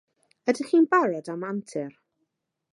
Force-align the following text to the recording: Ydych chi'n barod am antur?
Ydych 0.53 0.71
chi'n 0.71 0.87
barod 0.95 1.31
am 1.35 1.47
antur? 1.51 1.95